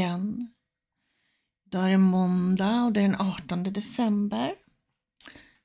[0.00, 0.54] igen.
[1.66, 4.54] Idag är det måndag och det är den 18 december.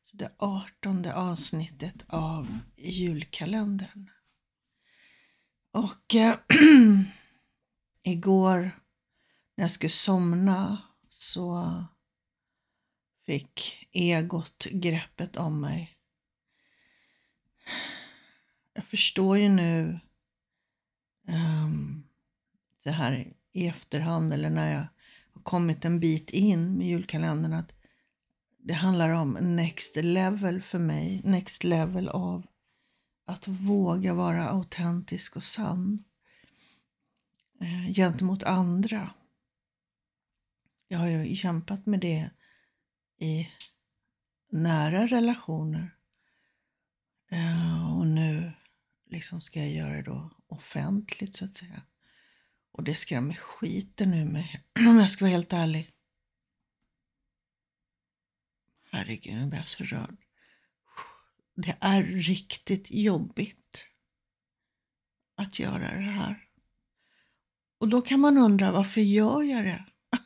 [0.01, 4.09] Så det 18 avsnittet av julkalendern.
[5.71, 6.35] Och äh,
[8.03, 8.59] igår
[9.55, 11.85] när jag skulle somna så
[13.25, 15.97] fick egot greppet om mig.
[18.73, 19.99] Jag förstår ju nu
[21.27, 22.07] um,
[22.83, 24.87] det här i efterhand eller när jag
[25.33, 27.73] har kommit en bit in med julkalendern att
[28.57, 31.21] det handlar om next level för mig.
[31.23, 32.47] Next level av
[33.25, 35.99] att våga vara autentisk och sann
[37.61, 39.13] eh, gentemot andra.
[40.87, 42.29] Jag har ju kämpat med det
[43.19, 43.47] i
[44.51, 45.95] nära relationer.
[47.31, 48.51] Eh, och nu
[49.05, 51.81] liksom ska jag göra det då offentligt så att säga.
[52.75, 55.91] Och det skrämmer skiten ur mig om jag ska vara helt ärlig.
[58.91, 60.17] Herregud, nu blir jag så rörd.
[61.55, 63.87] Det är riktigt jobbigt
[65.35, 66.47] att göra det här.
[67.77, 69.85] Och då kan man undra, varför gör jag det?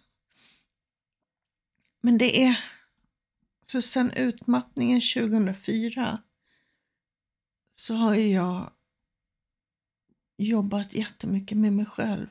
[2.02, 2.60] Men det är,
[3.66, 6.24] så sen utmattningen 2004
[7.72, 8.74] så har jag
[10.38, 12.28] jobbat jättemycket med mig själv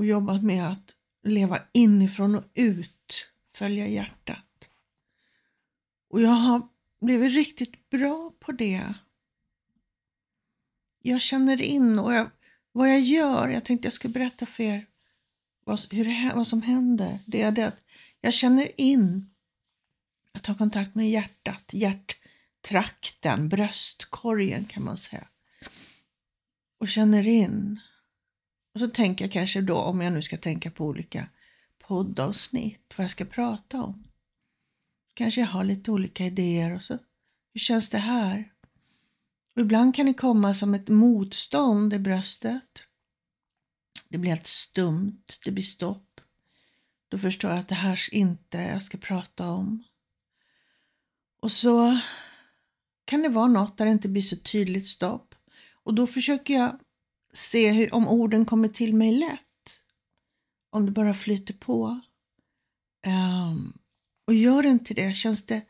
[0.00, 4.70] och jobbat med att leva inifrån och ut, följa hjärtat.
[6.08, 6.68] Och jag har
[7.00, 8.94] blivit riktigt bra på det.
[11.02, 12.30] Jag känner in och jag,
[12.72, 14.86] vad jag gör, jag tänkte jag skulle berätta för er
[15.64, 17.18] vad, hur det, vad som händer.
[17.26, 17.84] Det är det att
[18.20, 19.30] jag känner in,
[20.32, 25.28] jag tar kontakt med hjärtat, hjärttrakten, bröstkorgen kan man säga
[26.78, 27.80] och känner in.
[28.74, 31.28] Och så tänker jag kanske då, om jag nu ska tänka på olika
[31.78, 34.04] poddavsnitt, vad jag ska prata om.
[35.14, 36.98] Kanske jag har lite olika idéer och så,
[37.52, 38.52] hur känns det här?
[39.54, 42.86] Och ibland kan det komma som ett motstånd i bröstet.
[44.08, 46.20] Det blir helt stumt, det blir stopp.
[47.08, 49.84] Då förstår jag att det här inte jag ska prata om.
[51.40, 52.00] Och så
[53.04, 55.34] kan det vara något där det inte blir så tydligt stopp.
[55.72, 56.80] Och då försöker jag
[57.32, 59.40] se hur, om orden kommer till mig lätt.
[60.70, 62.00] Om det bara flyter på.
[63.06, 63.78] Um,
[64.26, 65.62] och gör det inte det, känns det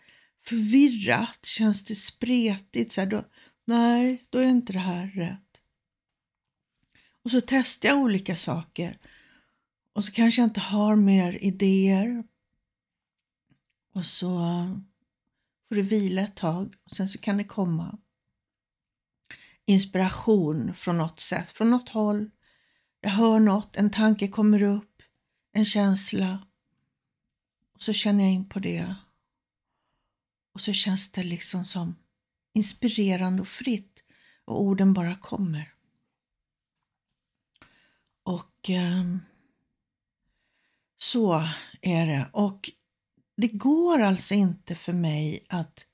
[0.44, 3.24] förvirrat, känns det spretigt, så här, då,
[3.64, 5.60] nej, då är inte det här rätt.
[7.22, 8.98] Och så testar jag olika saker.
[9.92, 12.24] Och så kanske jag inte har mer idéer.
[13.94, 14.28] Och så
[15.68, 17.98] får det vila ett tag och sen så kan det komma
[19.70, 22.30] inspiration från något sätt, från något håll.
[23.00, 25.02] Jag hör något, en tanke kommer upp,
[25.52, 26.46] en känsla.
[27.74, 28.94] Och så känner jag in på det.
[30.54, 31.96] Och så känns det liksom som
[32.54, 34.04] inspirerande och fritt
[34.44, 35.72] och orden bara kommer.
[38.22, 39.16] Och eh,
[40.98, 41.48] så
[41.80, 42.30] är det.
[42.32, 42.70] Och
[43.36, 45.86] det går alltså inte för mig att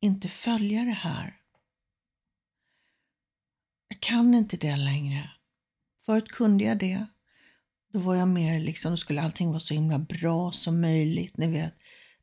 [0.00, 1.39] inte följa det här.
[3.90, 5.30] Jag kan inte det längre.
[6.06, 7.06] Förut kunde jag det.
[7.92, 11.36] Då var jag mer liksom, då skulle allting vara så himla bra som möjligt.
[11.36, 11.74] Ni vet,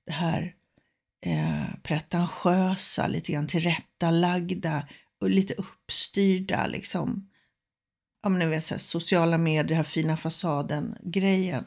[0.06, 0.56] det här
[1.22, 4.88] eh, pretentiösa, lite grann tillrättalagda
[5.20, 7.30] och lite uppstyrda liksom.
[8.22, 11.66] Ja men ni vet så här, sociala medier, den här fina fasaden grejen.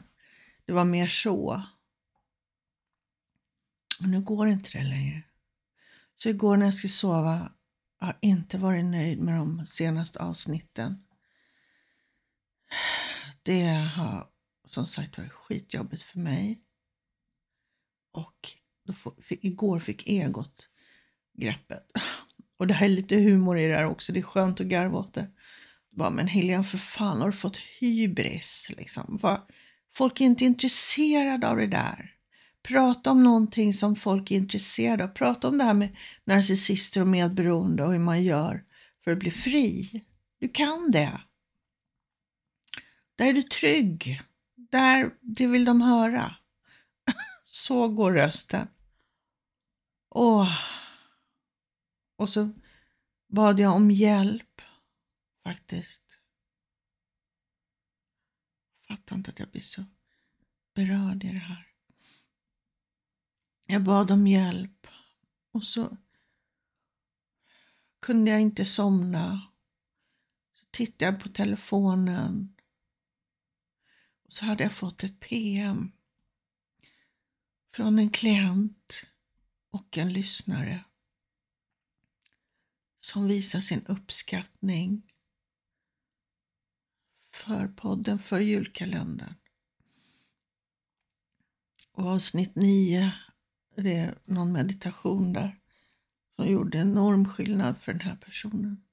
[0.65, 1.63] Det var mer så.
[3.99, 5.21] Och nu går inte det längre.
[6.15, 7.51] Så igår när jag skulle sova
[8.01, 11.03] jag har inte varit nöjd med de senaste avsnitten.
[13.41, 14.27] Det har
[14.65, 16.61] som sagt varit skitjobbigt för mig.
[18.11, 18.51] Och
[18.85, 20.69] då fick, igår fick egot
[21.37, 21.91] greppet.
[22.57, 24.99] Och det här är lite humor i det här också, det är skönt att garva
[24.99, 25.31] åt det.
[25.89, 28.71] Bara, men Helene, för fan har du fått hybris?
[28.77, 29.39] Liksom.
[29.95, 32.15] Folk är inte intresserade av det där.
[32.63, 35.07] Prata om någonting som folk är intresserade av.
[35.07, 38.65] Prata om det här med narcissister och medberoende och hur man gör
[39.03, 40.03] för att bli fri.
[40.39, 41.21] Du kan det.
[43.15, 44.21] Där är du trygg.
[44.55, 46.35] Där, det vill de höra.
[47.43, 48.67] Så går rösten.
[50.09, 50.57] Åh.
[52.17, 52.49] Och så
[53.27, 54.61] bad jag om hjälp,
[55.43, 56.19] faktiskt.
[58.87, 59.85] Fattar inte att jag blir så
[60.75, 61.70] berörd i det här.
[63.71, 64.87] Jag bad om hjälp
[65.51, 65.97] och så
[67.99, 69.51] kunde jag inte somna.
[70.53, 72.55] Så tittade jag på telefonen
[74.25, 75.91] och så hade jag fått ett PM
[77.73, 79.09] från en klient
[79.69, 80.83] och en lyssnare
[82.97, 85.11] som visar sin uppskattning
[87.33, 89.35] för podden, för julkalendern.
[91.91, 93.13] Och avsnitt 9
[93.75, 95.59] det är någon meditation där
[96.35, 98.83] som gjorde enorm skillnad för den här personen.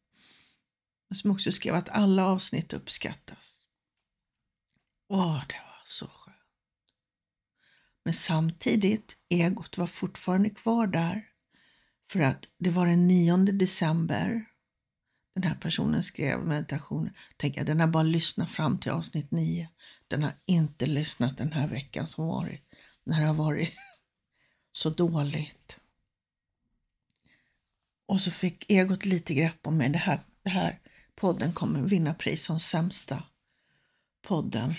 [1.14, 3.58] Som också skrev att alla avsnitt uppskattas.
[5.08, 6.36] Åh, det var så skönt.
[8.04, 11.28] Men samtidigt, egot var fortfarande kvar där.
[12.12, 14.46] För att det var den 9 december
[15.34, 17.14] den här personen skrev meditationen.
[17.36, 19.68] Tänk att den har bara lyssnat fram till avsnitt 9.
[20.08, 22.62] Den har inte lyssnat den här veckan som varit.
[23.04, 23.72] När det har varit
[24.78, 25.80] så dåligt.
[28.06, 29.88] Och så fick egot lite grepp om mig.
[29.88, 30.80] Det här, det här
[31.14, 33.22] podden kommer vinna pris som sämsta
[34.22, 34.74] podden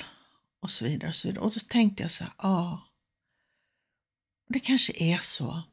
[0.59, 1.09] och så vidare.
[1.09, 1.43] Och, så vidare.
[1.43, 2.87] och då tänkte jag så här, ja,
[4.47, 5.63] det kanske är så.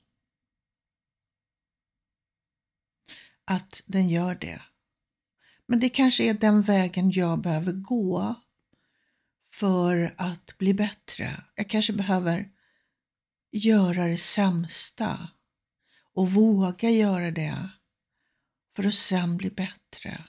[3.45, 4.63] Att den gör det.
[5.67, 8.35] Men det kanske är den vägen jag behöver gå
[9.51, 11.45] för att bli bättre.
[11.55, 12.56] Jag kanske behöver
[13.51, 15.29] göra det sämsta
[16.15, 17.71] och våga göra det
[18.77, 20.25] för att sen bli bättre.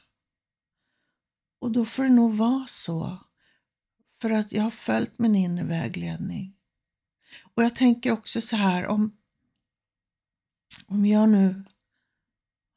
[1.60, 3.18] Och då får det nog vara så,
[4.22, 6.56] för att jag har följt min inre vägledning.
[7.54, 9.18] Och jag tänker också så här, om,
[10.86, 11.64] om jag nu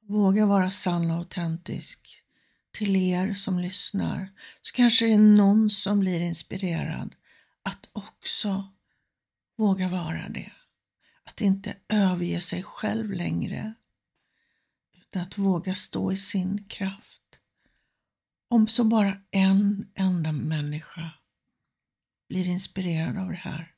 [0.00, 2.24] vågar vara sann och autentisk
[2.70, 4.28] till er som lyssnar,
[4.62, 7.14] så kanske det är någon som blir inspirerad
[7.62, 8.72] att också
[9.60, 10.52] våga vara det.
[11.22, 13.74] Att inte överge sig själv längre,
[14.92, 17.22] utan att våga stå i sin kraft.
[18.48, 21.10] Om så bara en enda människa
[22.28, 23.74] blir inspirerad av det här,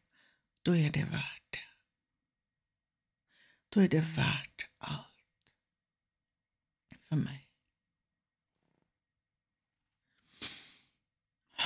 [0.62, 1.58] då är det värt det.
[3.68, 5.06] Då är det värt allt
[7.00, 7.48] för mig.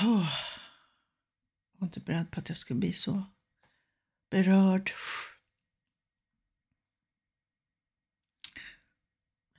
[0.03, 0.33] Oh.
[1.73, 3.25] Jag var inte beredd på att jag skulle bli så
[4.31, 4.93] berörd.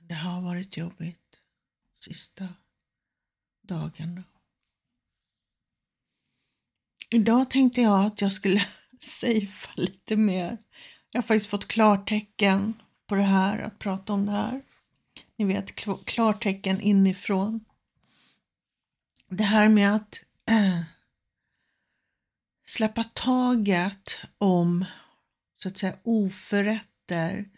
[0.00, 1.40] Det har varit jobbigt
[1.94, 2.48] sista
[3.62, 4.24] dagarna.
[7.10, 8.66] Idag tänkte jag att jag skulle
[9.00, 10.58] safea lite mer.
[11.12, 12.74] Jag har faktiskt fått klartecken
[13.06, 14.62] på det här, att prata om det här.
[15.36, 15.74] Ni vet,
[16.04, 17.64] klartecken inifrån.
[19.28, 20.80] Det här med att äh,
[22.68, 24.84] släppa taget om
[25.58, 27.50] så att säga oförrätter,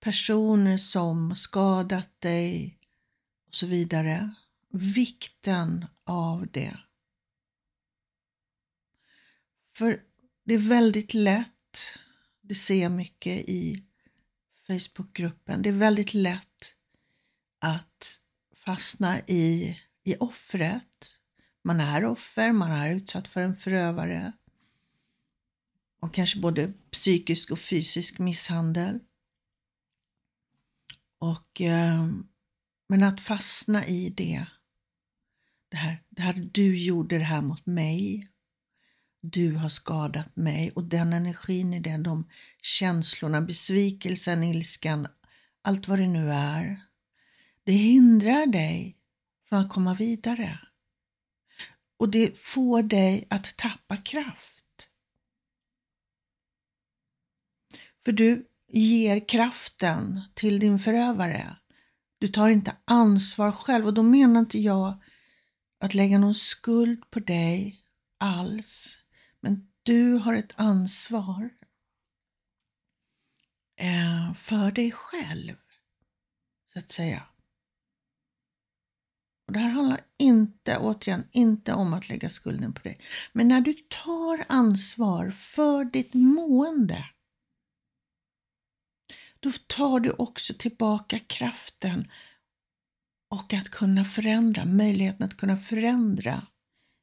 [0.00, 2.78] personer som skadat dig
[3.48, 4.34] och så vidare.
[4.70, 6.78] Vikten av det.
[9.74, 10.02] För
[10.44, 11.78] det är väldigt lätt,
[12.40, 13.84] det ser jag mycket i
[14.66, 16.74] Facebookgruppen, det är väldigt lätt
[17.58, 18.20] att
[18.56, 21.18] fastna i, i offret.
[21.64, 24.32] Man är offer, man är utsatt för en förövare
[26.00, 28.98] och kanske både psykisk och fysisk misshandel.
[31.18, 32.08] Och, eh,
[32.88, 34.46] men att fastna i det,
[35.68, 38.26] det här, det här, du gjorde det här mot mig,
[39.20, 42.28] du har skadat mig och den energin i det, de
[42.62, 45.08] känslorna, besvikelsen, ilskan,
[45.62, 46.80] allt vad det nu är,
[47.64, 48.96] det hindrar dig
[49.48, 50.60] från att komma vidare.
[51.96, 54.67] Och det får dig att tappa kraft.
[58.08, 61.56] För du ger kraften till din förövare.
[62.18, 65.02] Du tar inte ansvar själv och då menar inte jag
[65.80, 67.80] att lägga någon skuld på dig
[68.18, 68.98] alls.
[69.40, 71.50] Men du har ett ansvar
[73.76, 75.56] eh, för dig själv,
[76.66, 77.22] så att säga.
[79.46, 82.98] Och Det här handlar inte, återigen, inte om att lägga skulden på dig.
[83.32, 87.04] Men när du tar ansvar för ditt mående
[89.40, 92.10] då tar du också tillbaka kraften
[93.28, 96.46] och att kunna förändra, möjligheten att kunna förändra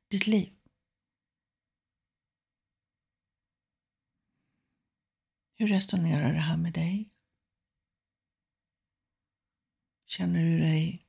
[0.10, 0.56] ditt liv.
[5.58, 7.10] Hur resonerar det här med dig?
[10.06, 11.01] Känner du dig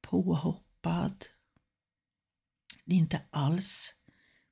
[0.00, 1.26] påhoppad?
[2.84, 3.94] Det är inte alls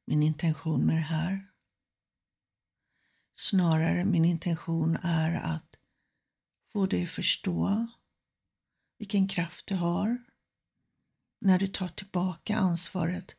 [0.05, 1.47] min intention med det här.
[3.35, 5.68] Snarare min intention är att
[6.73, 7.87] få dig att förstå
[8.99, 10.25] vilken kraft du har
[11.41, 13.37] när du tar tillbaka ansvaret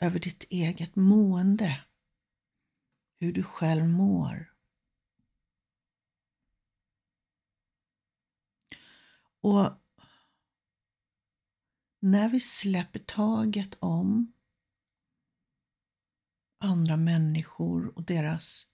[0.00, 1.84] över ditt eget mående.
[3.20, 4.54] Hur du själv mår.
[9.40, 9.72] Och
[12.00, 14.32] när vi släpper taget om
[16.58, 18.68] andra människor och deras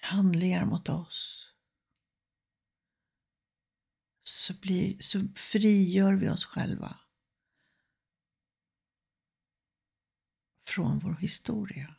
[0.00, 1.49] handlingar mot oss
[4.40, 6.96] så, blir, så frigör vi oss själva
[10.68, 11.94] från vår historia.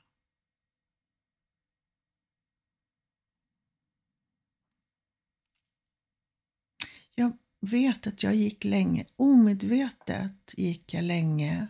[7.15, 11.67] Jag vet att jag gick länge, omedvetet gick jag länge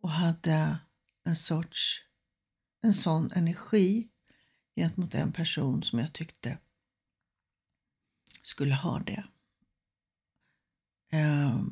[0.00, 0.78] och hade
[1.24, 2.02] en sorts,
[2.80, 4.08] en sån energi
[4.76, 6.58] gentemot en person som jag tyckte
[8.42, 9.28] skulle ha det
[11.10, 11.62] eh,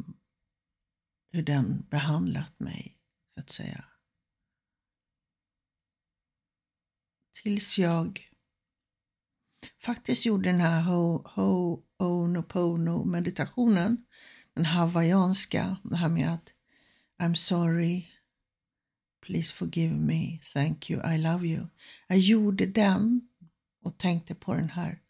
[1.30, 2.98] hur den behandlat mig,
[3.34, 3.84] så att säga.
[7.42, 8.30] Tills jag
[9.84, 14.04] faktiskt gjorde den här ho, ho, Ho'oponopono meditationen,
[14.54, 16.52] den hawaiianska, det här med att
[17.18, 18.06] I'm sorry,
[19.26, 21.66] please forgive me, thank you, I love you.
[22.06, 23.28] Jag gjorde den
[23.82, 25.02] och tänkte på den här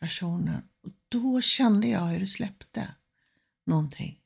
[0.00, 2.94] personen och då kände jag hur det släppte
[3.64, 4.18] någonting.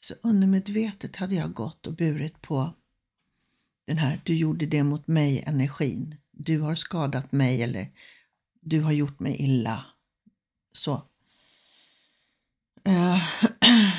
[0.00, 2.74] Så undermedvetet hade jag gått och burit på
[3.86, 6.16] den här du gjorde det mot mig energin.
[6.30, 7.92] Du har skadat mig eller
[8.60, 9.86] du har gjort mig illa.
[10.72, 10.94] Så.
[12.88, 13.22] Uh,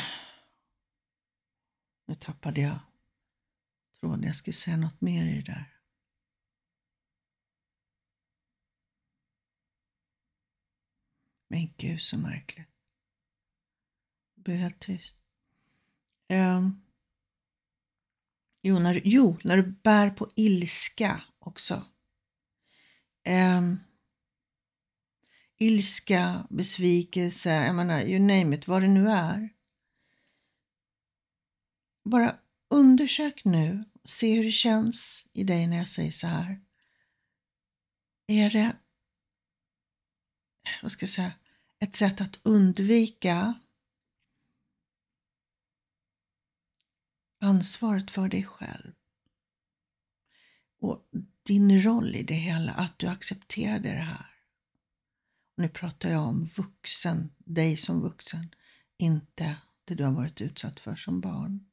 [2.08, 2.80] nu tappade jag
[4.00, 4.24] tråden.
[4.24, 5.77] Jag skulle säga något mer i det där.
[11.48, 12.71] Men gud så märkligt.
[14.41, 15.15] Det blev helt tyst.
[16.29, 16.81] Um,
[18.62, 21.86] jo, när, jo, när du bär på ilska också.
[23.29, 23.79] Um,
[25.57, 29.50] ilska, besvikelse, jag menar you name it, vad det nu är.
[32.03, 36.62] Bara undersök nu, se hur det känns i dig när jag säger så här.
[38.27, 38.75] Är det,
[40.81, 41.33] vad ska jag säga,
[41.79, 43.60] ett sätt att undvika
[47.41, 48.93] ansvaret för dig själv
[50.79, 51.10] och
[51.43, 54.25] din roll i det hela, att du accepterade det här.
[55.57, 58.55] Nu pratar jag om vuxen, dig som vuxen,
[58.98, 61.65] inte det du har varit utsatt för som barn.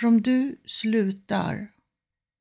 [0.00, 1.72] För om du slutar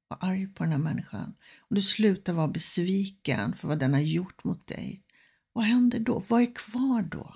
[0.08, 4.02] vara arg på den här människan, om du slutar vara besviken för vad den har
[4.02, 5.04] gjort mot dig,
[5.54, 6.20] vad händer då?
[6.28, 7.36] Vad är kvar då?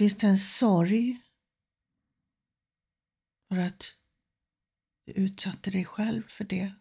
[0.00, 1.20] Finns det en sorg
[3.48, 3.98] för att
[5.04, 6.74] du utsatte dig själv för det?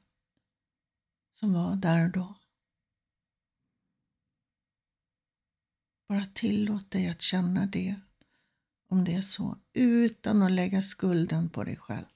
[1.33, 2.35] som var där och då.
[6.07, 7.95] Bara tillåt dig att känna det,
[8.89, 12.07] om det är så, utan att lägga skulden på dig själv.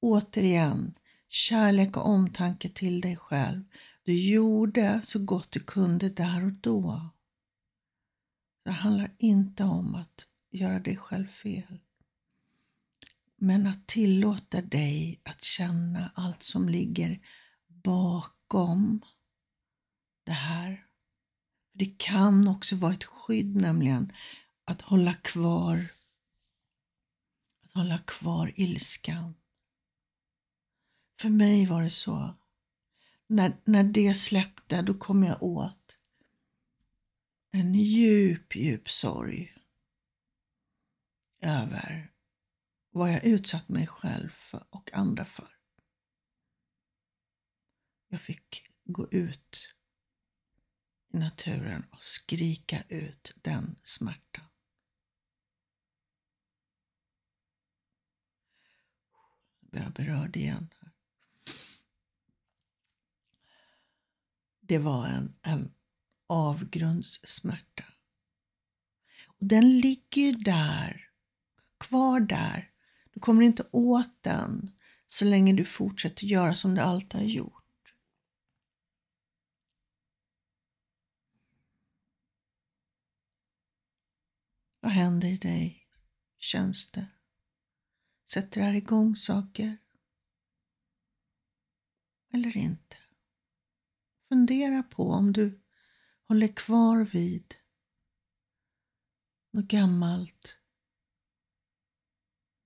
[0.00, 0.94] Återigen,
[1.28, 3.64] kärlek och omtanke till dig själv.
[4.02, 7.10] Du gjorde så gott du kunde där och då.
[8.62, 11.78] Det handlar inte om att göra dig själv fel.
[13.36, 17.20] Men att tillåta dig att känna allt som ligger
[17.66, 19.00] bakom
[20.24, 20.86] det här.
[21.72, 24.12] Det kan också vara ett skydd nämligen
[24.64, 25.88] att hålla kvar
[27.64, 29.34] att hålla kvar ilskan.
[31.20, 32.34] För mig var det så.
[33.26, 35.81] När, när det släppte, då kom jag åt
[37.52, 39.54] en djup, djup sorg
[41.40, 42.12] över
[42.90, 45.56] vad jag utsatt mig själv för och andra för.
[48.08, 49.74] Jag fick gå ut
[51.08, 54.44] i naturen och skrika ut den smärtan.
[59.70, 60.68] Jag berörd igen.
[64.60, 65.74] Det var en, en
[66.32, 67.84] avgrundssmärta.
[69.26, 71.10] Och den ligger där,
[71.78, 72.70] kvar där.
[73.12, 74.70] Du kommer inte åt den
[75.06, 77.94] så länge du fortsätter göra som du alltid har gjort.
[84.80, 85.88] Vad händer i dig?
[86.38, 87.06] Känns det?
[88.30, 89.76] Sätter det här igång saker?
[92.32, 92.96] Eller inte?
[94.28, 95.61] Fundera på om du
[96.32, 97.54] håller kvar vid
[99.50, 100.58] något gammalt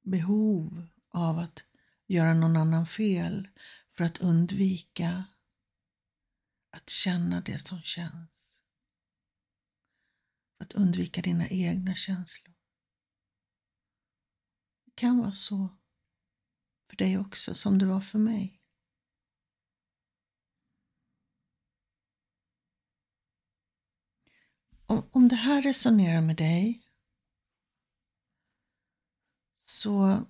[0.02, 1.64] behov av att
[2.06, 3.48] göra någon annan fel
[3.90, 5.24] för att undvika
[6.70, 8.62] att känna det som känns.
[10.58, 12.54] Att undvika dina egna känslor.
[14.84, 15.78] Det kan vara så
[16.90, 18.55] för dig också som det var för mig.
[24.96, 26.82] Om, om det här resonerar med dig
[29.64, 30.26] så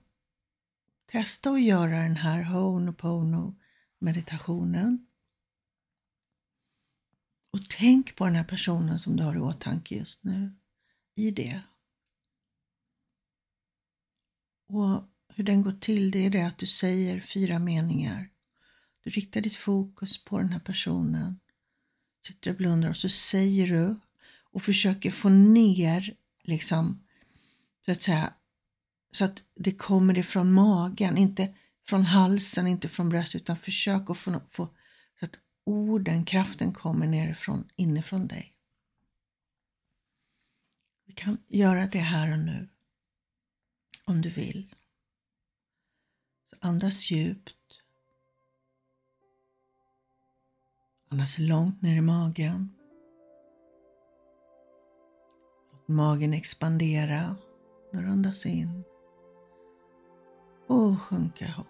[1.06, 3.54] testa att göra den här Ho'oponopono
[3.98, 5.06] meditationen.
[7.52, 10.56] Och tänk på den här personen som du har i åtanke just nu
[11.14, 11.62] i det.
[14.68, 18.30] Och hur den går till det är det att du säger fyra meningar.
[19.00, 21.40] Du riktar ditt fokus på den här personen.
[22.26, 23.96] Sitter och blundar och så säger du
[24.56, 27.06] och försöker få ner liksom
[27.84, 28.34] så att säga
[29.10, 31.54] så att det kommer ifrån magen, inte
[31.86, 34.68] från halsen, inte från bröstet utan försök att få, få
[35.20, 38.56] så att orden, kraften kommer nerifrån, inifrån dig.
[41.06, 42.68] Vi kan göra det här och nu
[44.04, 44.74] om du vill.
[46.50, 47.82] Så andas djupt.
[51.08, 52.76] Andas långt ner i magen
[55.86, 57.36] magen expandera
[57.90, 58.84] när du andas in.
[60.66, 61.66] Och sjunka ihop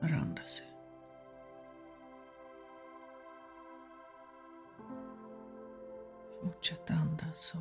[0.00, 0.66] när du andas ut.
[6.42, 7.58] Fortsätt andas så.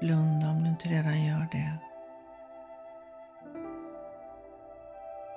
[0.00, 0.35] Blunda
[0.86, 1.78] inte redan gör det.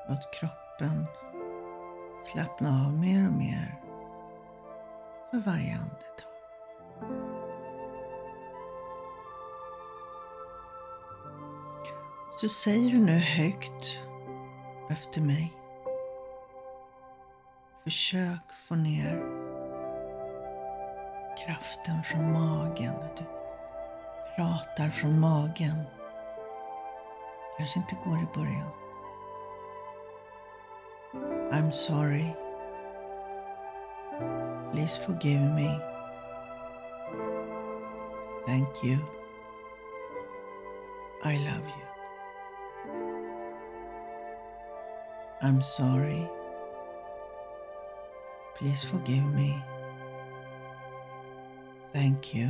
[0.08, 1.06] Låt kroppen
[2.24, 3.80] slappna av mer och mer
[5.32, 6.30] för varje andetag.
[12.38, 14.00] Så säger du nu högt
[14.90, 15.54] efter mig.
[17.84, 19.20] Försök få ner
[21.46, 22.96] kraften från magen.
[23.18, 23.39] Du
[24.40, 25.84] pratar från magen.
[27.58, 28.70] Kanske inte går i början.
[31.52, 32.36] I'm sorry.
[34.72, 35.80] Please forgive me.
[38.48, 38.98] Thank you.
[41.26, 41.86] I love you.
[45.42, 46.28] I'm sorry.
[48.58, 49.62] Please forgive me.
[51.94, 52.50] Thank you.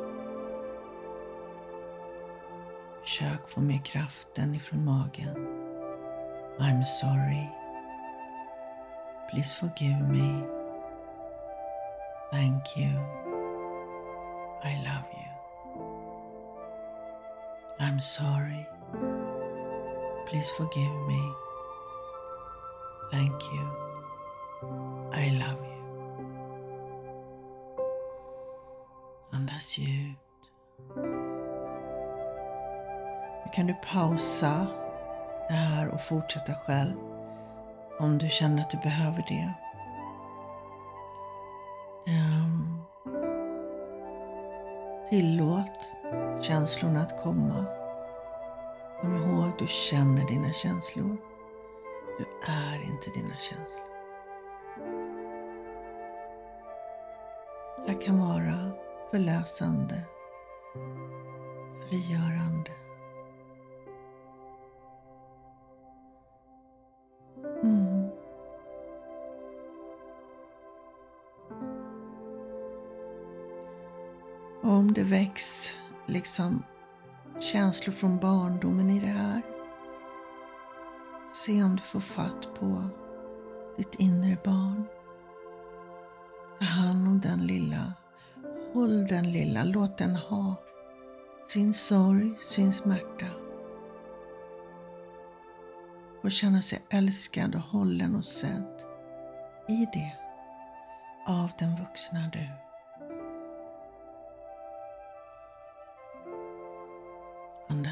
[3.01, 5.47] Försök få mer kraften ifrån magen.
[6.59, 7.49] I'm sorry.
[9.29, 10.43] Please forgive me.
[12.31, 12.89] Thank you.
[14.63, 15.31] I love you.
[17.79, 18.67] I'm sorry.
[20.27, 21.33] Please forgive me.
[23.11, 23.67] Thank you.
[25.13, 25.81] I love you.
[29.31, 30.30] Andas ut.
[33.53, 34.67] Kan du pausa
[35.47, 36.95] det här och fortsätta själv
[37.99, 39.53] om du känner att du behöver det.
[42.07, 42.81] Um,
[45.09, 45.97] tillåt
[46.41, 47.65] känslorna att komma.
[49.01, 51.17] Kom ihåg, du känner dina känslor.
[52.17, 53.85] Du är inte dina känslor.
[57.85, 58.71] Det här kan vara
[59.11, 60.01] förlösande,
[61.89, 62.50] frigörande.
[74.91, 75.71] Om det väcks
[76.07, 76.63] liksom
[77.39, 79.41] känslor från barndomen i det här.
[81.33, 82.89] Se om du får fatt på
[83.77, 84.83] ditt inre barn.
[86.59, 87.93] Ta hand om den lilla.
[88.73, 89.63] Håll den lilla.
[89.63, 90.55] Låt den ha
[91.47, 93.25] sin sorg, sin smärta.
[96.21, 98.81] få känna sig älskad och hållen och sedd
[99.67, 100.13] i det
[101.27, 102.70] av den vuxna du.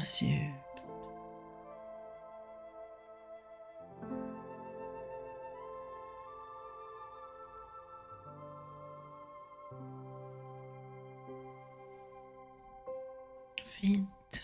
[0.00, 0.82] Andas djupt.
[13.64, 14.42] Fint.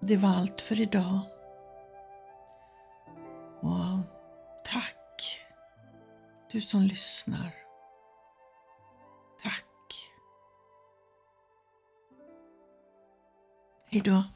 [0.00, 1.20] Det var allt för idag.
[3.60, 3.98] Och
[4.64, 5.40] tack
[6.52, 7.65] du som lyssnar.
[13.96, 14.06] Tack.
[14.06, 14.35] Hejdå.